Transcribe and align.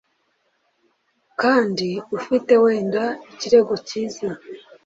Kandi 1.41 1.89
ufite 2.17 2.53
wenda 2.63 3.03
ikirego 3.31 3.73
cyiza 3.87 4.27